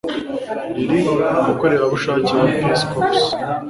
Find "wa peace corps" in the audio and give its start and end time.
2.39-3.13